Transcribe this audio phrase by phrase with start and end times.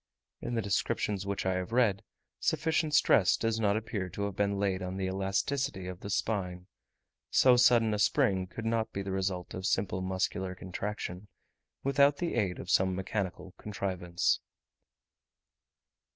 [0.41, 2.01] In the descriptions which I have read,
[2.39, 6.65] sufficient stress does not appear to have been laid on the elasticity of the spine:
[7.29, 11.27] so sudden a spring could not be the result of simple muscular contraction,
[11.83, 14.39] without the aid of some mechanical contrivance.